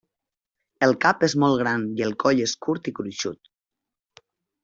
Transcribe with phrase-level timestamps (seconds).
[0.87, 3.55] El cap és molt gran i el coll és curt i gruixut.